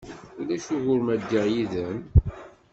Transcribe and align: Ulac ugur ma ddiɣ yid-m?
Ulac 0.39 0.65
ugur 0.75 0.99
ma 1.05 1.15
ddiɣ 1.21 1.45
yid-m? 1.53 1.97